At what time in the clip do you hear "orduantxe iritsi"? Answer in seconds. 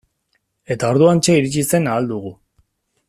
0.93-1.65